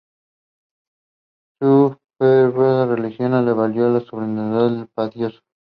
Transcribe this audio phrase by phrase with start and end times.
[1.61, 5.41] Su fervorosa religiosidad le valió el sobrenombre "el Piadoso".